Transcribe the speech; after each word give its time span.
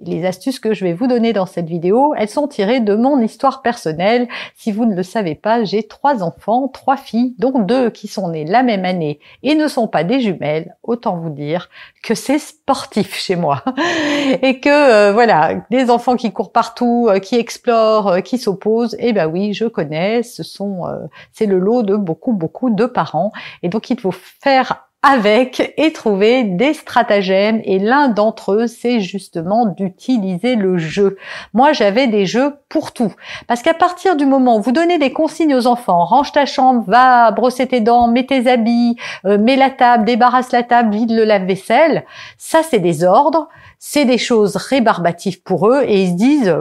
Les 0.00 0.24
astuces 0.24 0.60
que 0.60 0.74
je 0.74 0.84
vais 0.84 0.92
vous 0.92 1.08
donner 1.08 1.32
dans 1.32 1.46
cette 1.46 1.68
vidéo, 1.68 2.14
elles 2.16 2.28
sont 2.28 2.46
tirées 2.46 2.78
de 2.78 2.94
mon 2.94 3.20
histoire 3.20 3.62
personnelle. 3.62 4.28
Si 4.54 4.70
vous 4.70 4.84
ne 4.84 4.94
le 4.94 5.02
savez 5.02 5.34
pas, 5.34 5.64
j'ai 5.64 5.82
trois 5.82 6.22
enfants, 6.22 6.68
trois 6.68 6.96
filles, 6.96 7.34
dont 7.38 7.58
deux 7.58 7.90
qui 7.90 8.06
sont 8.06 8.28
nées 8.28 8.44
la 8.44 8.62
même 8.62 8.84
année 8.84 9.18
et 9.42 9.56
ne 9.56 9.66
sont 9.66 9.88
pas 9.88 10.04
des 10.04 10.20
jumelles. 10.20 10.76
Autant 10.84 11.16
vous 11.16 11.30
dire 11.30 11.68
que 12.04 12.14
c'est 12.14 12.38
sportif 12.38 13.16
chez 13.16 13.34
moi. 13.34 13.64
Et 14.42 14.60
que, 14.60 14.68
euh, 14.68 15.12
voilà, 15.12 15.56
des 15.70 15.90
enfants 15.90 16.16
qui 16.16 16.32
courent 16.32 16.52
partout, 16.52 17.08
euh, 17.08 17.18
qui 17.18 17.34
explorent, 17.36 18.08
euh, 18.08 18.20
qui 18.20 18.38
s'opposent, 18.38 18.96
eh 19.00 19.12
ben 19.12 19.26
oui, 19.26 19.52
je 19.52 19.64
connais, 19.64 20.22
ce 20.22 20.42
sont, 20.42 20.84
c'est 21.32 21.46
le 21.46 21.58
lot 21.58 21.82
de 21.82 21.96
beaucoup, 21.96 22.32
beaucoup 22.32 22.70
de 22.70 22.86
parents. 22.86 23.32
Et 23.62 23.68
donc, 23.68 23.90
il 23.90 23.98
faut 23.98 24.12
faire 24.12 24.87
avec 25.02 25.74
et 25.76 25.92
trouver 25.92 26.42
des 26.42 26.74
stratagèmes 26.74 27.60
et 27.64 27.78
l'un 27.78 28.08
d'entre 28.08 28.52
eux 28.52 28.66
c'est 28.66 28.98
justement 28.98 29.66
d'utiliser 29.66 30.56
le 30.56 30.76
jeu. 30.76 31.16
Moi 31.54 31.72
j'avais 31.72 32.08
des 32.08 32.26
jeux 32.26 32.56
pour 32.68 32.92
tout 32.92 33.14
parce 33.46 33.62
qu'à 33.62 33.74
partir 33.74 34.16
du 34.16 34.26
moment 34.26 34.58
où 34.58 34.60
vous 34.60 34.72
donnez 34.72 34.98
des 34.98 35.12
consignes 35.12 35.54
aux 35.54 35.68
enfants, 35.68 36.04
range 36.04 36.32
ta 36.32 36.46
chambre, 36.46 36.82
va 36.88 37.30
brosser 37.30 37.68
tes 37.68 37.80
dents, 37.80 38.08
mets 38.08 38.26
tes 38.26 38.50
habits, 38.50 38.96
euh, 39.24 39.38
mets 39.38 39.56
la 39.56 39.70
table, 39.70 40.04
débarrasse 40.04 40.50
la 40.50 40.64
table, 40.64 40.92
vide 40.92 41.12
le 41.12 41.24
lave-vaisselle, 41.24 42.04
ça 42.36 42.62
c'est 42.68 42.80
des 42.80 43.04
ordres, 43.04 43.48
c'est 43.78 44.04
des 44.04 44.18
choses 44.18 44.56
rébarbatives 44.56 45.42
pour 45.42 45.68
eux 45.68 45.84
et 45.86 46.02
ils 46.02 46.10
se 46.10 46.16
disent 46.16 46.56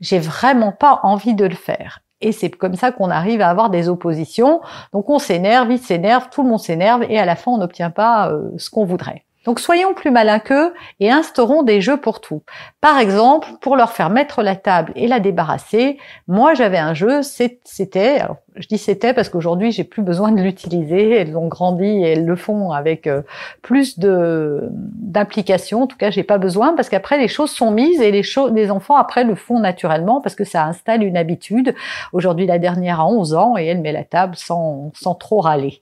j'ai 0.00 0.20
vraiment 0.20 0.72
pas 0.72 1.00
envie 1.02 1.34
de 1.34 1.44
le 1.44 1.56
faire. 1.56 2.02
Et 2.22 2.32
c'est 2.32 2.50
comme 2.50 2.76
ça 2.76 2.92
qu'on 2.92 3.10
arrive 3.10 3.40
à 3.40 3.48
avoir 3.48 3.68
des 3.68 3.88
oppositions. 3.88 4.60
Donc 4.92 5.10
on 5.10 5.18
s'énerve, 5.18 5.70
il 5.70 5.78
s'énerve, 5.78 6.28
tout 6.30 6.42
le 6.42 6.48
monde 6.48 6.60
s'énerve 6.60 7.04
et 7.08 7.18
à 7.18 7.24
la 7.24 7.36
fin 7.36 7.50
on 7.50 7.58
n'obtient 7.58 7.90
pas 7.90 8.30
euh, 8.30 8.50
ce 8.56 8.70
qu'on 8.70 8.84
voudrait. 8.84 9.24
Donc 9.44 9.58
soyons 9.58 9.92
plus 9.92 10.10
malins 10.10 10.38
qu'eux 10.38 10.72
et 11.00 11.10
instaurons 11.10 11.62
des 11.62 11.80
jeux 11.80 11.96
pour 11.96 12.20
tout. 12.20 12.42
Par 12.80 12.98
exemple, 12.98 13.48
pour 13.60 13.76
leur 13.76 13.92
faire 13.92 14.10
mettre 14.10 14.42
la 14.42 14.54
table 14.54 14.92
et 14.94 15.08
la 15.08 15.18
débarrasser, 15.18 15.98
moi 16.28 16.54
j'avais 16.54 16.78
un 16.78 16.94
jeu, 16.94 17.22
c'était, 17.22 18.20
alors 18.20 18.36
je 18.56 18.66
dis 18.66 18.78
c'était 18.78 19.14
parce 19.14 19.28
qu'aujourd'hui 19.28 19.72
j'ai 19.72 19.84
plus 19.84 20.02
besoin 20.02 20.32
de 20.32 20.40
l'utiliser. 20.40 21.10
Elles 21.16 21.36
ont 21.36 21.48
grandi 21.48 21.84
et 21.84 22.12
elles 22.12 22.26
le 22.26 22.36
font 22.36 22.72
avec 22.72 23.06
euh, 23.06 23.22
plus 23.62 23.98
de 23.98 24.68
d'implication. 24.70 25.82
En 25.82 25.86
tout 25.86 25.96
cas, 25.96 26.10
j'ai 26.10 26.22
pas 26.22 26.38
besoin 26.38 26.74
parce 26.74 26.88
qu'après 26.88 27.18
les 27.18 27.28
choses 27.28 27.50
sont 27.50 27.70
mises 27.70 28.00
et 28.00 28.10
les 28.10 28.22
choses, 28.22 28.52
les 28.52 28.70
enfants 28.70 28.96
après 28.96 29.24
le 29.24 29.34
font 29.34 29.58
naturellement 29.58 30.20
parce 30.20 30.34
que 30.34 30.44
ça 30.44 30.64
installe 30.64 31.02
une 31.02 31.16
habitude. 31.16 31.74
Aujourd'hui, 32.12 32.46
la 32.46 32.58
dernière 32.58 33.00
a 33.00 33.06
11 33.06 33.34
ans 33.34 33.56
et 33.56 33.66
elle 33.66 33.80
met 33.80 33.92
la 33.92 34.04
table 34.04 34.36
sans 34.36 34.90
sans 34.94 35.14
trop 35.14 35.40
râler. 35.40 35.80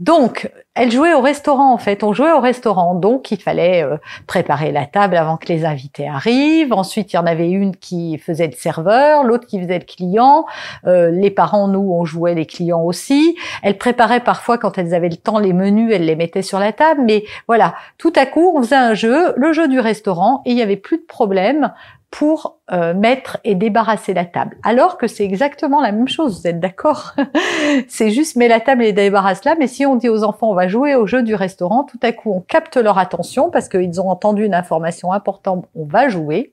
Donc, 0.00 0.50
elle 0.74 0.90
jouait 0.90 1.12
au 1.12 1.20
restaurant 1.20 1.72
en 1.72 1.78
fait. 1.78 2.02
On 2.02 2.12
jouait 2.12 2.32
au 2.32 2.40
restaurant, 2.40 2.94
donc 2.94 3.30
il 3.30 3.40
fallait 3.40 3.82
euh, 3.82 3.96
préparer 4.26 4.72
la 4.72 4.86
table 4.86 5.16
avant 5.16 5.36
que 5.36 5.48
les 5.48 5.64
invités 5.64 6.08
arrivent. 6.08 6.72
Ensuite, 6.72 7.12
il 7.12 7.16
y 7.16 7.18
en 7.18 7.26
avait 7.26 7.50
une 7.50 7.76
qui 7.76 8.16
faisait 8.18 8.46
le 8.46 8.54
serveur, 8.54 9.24
l'autre 9.24 9.46
qui 9.46 9.60
faisait 9.60 9.78
le 9.78 9.84
client. 9.84 10.46
Euh, 10.86 11.10
les 11.10 11.30
parents, 11.30 11.68
nous, 11.68 11.92
jouait 12.12 12.34
les 12.34 12.46
clients 12.46 12.82
aussi. 12.82 13.36
Elle 13.62 13.78
préparait 13.78 14.20
parfois, 14.20 14.58
quand 14.58 14.78
elles 14.78 14.94
avaient 14.94 15.08
le 15.08 15.16
temps, 15.16 15.38
les 15.38 15.52
menus, 15.52 15.90
elle 15.92 16.06
les 16.06 16.16
mettait 16.16 16.42
sur 16.42 16.58
la 16.58 16.72
table. 16.72 17.02
Mais 17.04 17.24
voilà, 17.48 17.74
tout 17.98 18.12
à 18.16 18.26
coup, 18.26 18.52
on 18.54 18.62
faisait 18.62 18.76
un 18.76 18.94
jeu, 18.94 19.32
le 19.36 19.52
jeu 19.52 19.68
du 19.68 19.80
restaurant, 19.80 20.42
et 20.44 20.50
il 20.50 20.56
n'y 20.56 20.62
avait 20.62 20.76
plus 20.76 20.98
de 20.98 21.06
problème 21.06 21.72
pour 22.12 22.58
euh, 22.70 22.92
mettre 22.92 23.38
et 23.42 23.54
débarrasser 23.54 24.12
la 24.12 24.26
table. 24.26 24.58
Alors 24.62 24.98
que 24.98 25.06
c'est 25.06 25.24
exactement 25.24 25.80
la 25.80 25.92
même 25.92 26.08
chose, 26.08 26.42
vous 26.42 26.46
êtes 26.46 26.60
d'accord? 26.60 27.14
C'est 27.88 28.10
juste 28.10 28.36
mets 28.36 28.48
la 28.48 28.60
table 28.60 28.84
et 28.84 28.92
débarrasse-la, 28.92 29.54
mais 29.54 29.66
si 29.66 29.86
on 29.86 29.96
dit 29.96 30.10
aux 30.10 30.22
enfants 30.22 30.50
on 30.50 30.54
va 30.54 30.68
jouer 30.68 30.94
au 30.94 31.06
jeu 31.06 31.22
du 31.22 31.34
restaurant, 31.34 31.84
tout 31.84 31.98
à 32.02 32.12
coup 32.12 32.30
on 32.30 32.40
capte 32.40 32.76
leur 32.76 32.98
attention 32.98 33.50
parce 33.50 33.70
qu'ils 33.70 33.98
ont 33.98 34.10
entendu 34.10 34.44
une 34.44 34.54
information 34.54 35.10
importante, 35.10 35.64
on 35.74 35.86
va 35.86 36.10
jouer. 36.10 36.52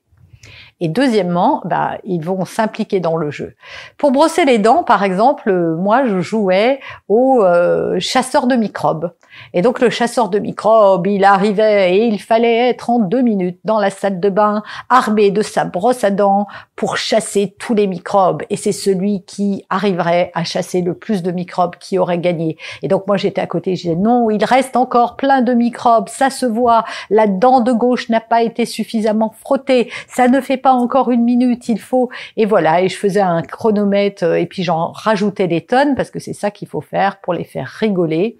Et 0.80 0.88
deuxièmement, 0.88 1.60
bah, 1.64 1.98
ils 2.04 2.24
vont 2.24 2.44
s'impliquer 2.44 3.00
dans 3.00 3.16
le 3.16 3.30
jeu. 3.30 3.54
Pour 3.98 4.12
brosser 4.12 4.46
les 4.46 4.58
dents, 4.58 4.82
par 4.82 5.02
exemple, 5.02 5.52
moi, 5.52 6.06
je 6.06 6.20
jouais 6.20 6.80
au 7.08 7.42
euh, 7.44 8.00
chasseur 8.00 8.46
de 8.46 8.56
microbes. 8.56 9.12
Et 9.52 9.62
donc, 9.62 9.80
le 9.80 9.90
chasseur 9.90 10.28
de 10.28 10.38
microbes, 10.38 11.06
il 11.06 11.24
arrivait 11.24 11.96
et 11.96 12.06
il 12.06 12.20
fallait 12.20 12.70
être 12.70 12.90
en 12.90 12.98
deux 12.98 13.20
minutes 13.20 13.60
dans 13.64 13.78
la 13.78 13.90
salle 13.90 14.20
de 14.20 14.28
bain, 14.28 14.62
armé 14.88 15.30
de 15.30 15.42
sa 15.42 15.64
brosse 15.64 16.02
à 16.02 16.10
dents 16.10 16.46
pour 16.76 16.96
chasser 16.96 17.54
tous 17.58 17.74
les 17.74 17.86
microbes. 17.86 18.42
Et 18.48 18.56
c'est 18.56 18.72
celui 18.72 19.22
qui 19.24 19.64
arriverait 19.68 20.30
à 20.34 20.44
chasser 20.44 20.80
le 20.80 20.94
plus 20.94 21.22
de 21.22 21.30
microbes 21.30 21.76
qui 21.76 21.98
aurait 21.98 22.18
gagné. 22.18 22.56
Et 22.82 22.88
donc, 22.88 23.06
moi, 23.06 23.18
j'étais 23.18 23.40
à 23.40 23.46
côté, 23.46 23.76
je 23.76 23.82
disais, 23.82 23.96
non, 23.96 24.30
il 24.30 24.44
reste 24.44 24.76
encore 24.76 25.16
plein 25.16 25.42
de 25.42 25.52
microbes, 25.52 26.08
ça 26.08 26.30
se 26.30 26.46
voit, 26.46 26.84
la 27.10 27.26
dent 27.26 27.60
de 27.60 27.72
gauche 27.72 28.08
n'a 28.08 28.20
pas 28.20 28.42
été 28.42 28.64
suffisamment 28.64 29.34
frottée, 29.38 29.90
ne 30.30 30.40
fait 30.40 30.56
pas 30.56 30.72
encore 30.72 31.10
une 31.10 31.24
minute, 31.24 31.68
il 31.68 31.78
faut. 31.80 32.10
Et 32.36 32.46
voilà, 32.46 32.82
et 32.82 32.88
je 32.88 32.96
faisais 32.96 33.20
un 33.20 33.42
chronomètre 33.42 34.24
euh, 34.24 34.34
et 34.34 34.46
puis 34.46 34.62
j'en 34.62 34.92
rajoutais 34.92 35.48
des 35.48 35.60
tonnes 35.60 35.94
parce 35.94 36.10
que 36.10 36.18
c'est 36.18 36.32
ça 36.32 36.50
qu'il 36.50 36.68
faut 36.68 36.80
faire 36.80 37.20
pour 37.20 37.34
les 37.34 37.44
faire 37.44 37.66
rigoler. 37.66 38.38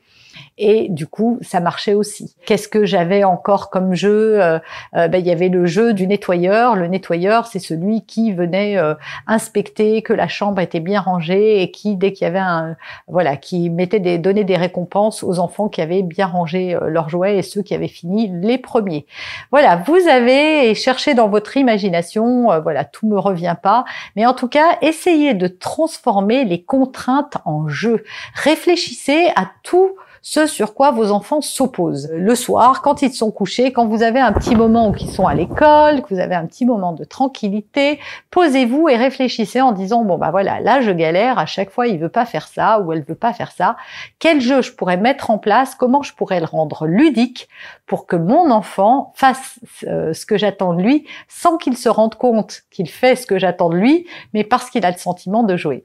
Et 0.58 0.88
du 0.90 1.06
coup, 1.06 1.38
ça 1.40 1.60
marchait 1.60 1.94
aussi. 1.94 2.34
Qu'est-ce 2.44 2.68
que 2.68 2.84
j'avais 2.84 3.24
encore 3.24 3.70
comme 3.70 3.94
jeu 3.94 4.42
euh, 4.42 4.58
euh, 4.94 5.08
ben, 5.08 5.18
Il 5.18 5.26
y 5.26 5.30
avait 5.30 5.48
le 5.48 5.66
jeu 5.66 5.94
du 5.94 6.06
nettoyeur. 6.06 6.76
Le 6.76 6.86
nettoyeur, 6.86 7.46
c'est 7.46 7.58
celui 7.58 8.04
qui 8.04 8.32
venait 8.32 8.76
euh, 8.76 8.94
inspecter 9.26 10.02
que 10.02 10.12
la 10.12 10.28
chambre 10.28 10.60
était 10.60 10.80
bien 10.80 11.00
rangée 11.00 11.62
et 11.62 11.70
qui, 11.70 11.96
dès 11.96 12.12
qu'il 12.12 12.26
y 12.26 12.28
avait 12.28 12.38
un, 12.38 12.76
voilà, 13.08 13.36
qui 13.36 13.70
mettait 13.70 14.00
des, 14.00 14.18
donnait 14.18 14.44
des 14.44 14.56
récompenses 14.56 15.22
aux 15.22 15.38
enfants 15.38 15.68
qui 15.68 15.80
avaient 15.80 16.02
bien 16.02 16.26
rangé 16.26 16.76
leurs 16.86 17.08
jouets 17.08 17.38
et 17.38 17.42
ceux 17.42 17.62
qui 17.62 17.74
avaient 17.74 17.88
fini 17.88 18.30
les 18.42 18.58
premiers. 18.58 19.06
Voilà, 19.50 19.76
vous 19.76 20.08
avez 20.08 20.74
cherché 20.74 21.14
dans 21.14 21.28
votre 21.28 21.56
imagination. 21.56 22.60
voilà, 22.60 22.84
tout 22.84 23.06
me 23.06 23.18
revient 23.18 23.56
pas, 23.62 23.84
mais 24.14 24.26
en 24.26 24.34
tout 24.34 24.48
cas, 24.48 24.76
essayez 24.82 25.34
de 25.34 25.46
transformer 25.46 26.44
les 26.44 26.62
contraintes 26.62 27.38
en 27.44 27.68
jeu. 27.68 28.04
Réfléchissez 28.34 29.30
à 29.36 29.50
tout 29.62 29.92
ce 30.22 30.46
sur 30.46 30.74
quoi 30.74 30.90
vos 30.90 31.10
enfants 31.10 31.40
s'opposent. 31.40 32.10
Le 32.12 32.34
soir, 32.34 32.82
quand 32.82 33.02
ils 33.02 33.12
sont 33.12 33.30
couchés, 33.30 33.72
quand 33.72 33.86
vous 33.86 34.02
avez 34.02 34.20
un 34.20 34.32
petit 34.32 34.54
moment 34.54 34.90
où 34.90 34.94
ils 34.96 35.10
sont 35.10 35.26
à 35.26 35.34
l'école, 35.34 36.02
que 36.02 36.14
vous 36.14 36.20
avez 36.20 36.34
un 36.34 36.46
petit 36.46 36.66
moment 36.66 36.92
de 36.92 37.04
tranquillité, 37.04 37.98
posez-vous 38.30 38.88
et 38.88 38.96
réfléchissez 38.96 39.60
en 39.60 39.72
disant 39.72 40.04
bon 40.04 40.18
bah 40.18 40.30
voilà, 40.30 40.60
là 40.60 40.80
je 40.80 40.90
galère, 40.90 41.38
à 41.38 41.46
chaque 41.46 41.70
fois 41.70 41.86
il 41.86 41.98
veut 41.98 42.08
pas 42.08 42.26
faire 42.26 42.48
ça 42.48 42.80
ou 42.80 42.92
elle 42.92 43.02
veut 43.02 43.14
pas 43.14 43.32
faire 43.32 43.52
ça. 43.52 43.76
Quel 44.18 44.40
jeu 44.40 44.62
je 44.62 44.72
pourrais 44.72 44.96
mettre 44.96 45.30
en 45.30 45.38
place? 45.38 45.74
Comment 45.74 46.02
je 46.02 46.14
pourrais 46.14 46.40
le 46.40 46.46
rendre 46.46 46.86
ludique 46.86 47.48
pour 47.86 48.06
que 48.06 48.16
mon 48.16 48.50
enfant 48.50 49.12
fasse 49.14 49.58
euh, 49.86 50.12
ce 50.12 50.26
que 50.26 50.36
j'attends 50.36 50.74
de 50.74 50.82
lui 50.82 51.06
sans 51.28 51.56
qu'il 51.56 51.76
se 51.76 51.88
rende 51.88 52.14
compte 52.14 52.62
qu'il 52.70 52.88
fait 52.88 53.16
ce 53.16 53.26
que 53.26 53.38
j'attends 53.38 53.70
de 53.70 53.76
lui, 53.76 54.06
mais 54.34 54.44
parce 54.44 54.70
qu'il 54.70 54.84
a 54.84 54.90
le 54.90 54.98
sentiment 54.98 55.42
de 55.42 55.56
jouer? 55.56 55.84